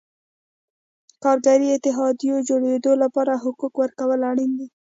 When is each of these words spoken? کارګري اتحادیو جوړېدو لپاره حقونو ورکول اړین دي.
کارګري 1.23 1.67
اتحادیو 1.71 2.35
جوړېدو 2.49 2.91
لپاره 3.03 3.33
حقونو 3.43 3.75
ورکول 3.79 4.19
اړین 4.31 4.51
دي. 4.59 4.67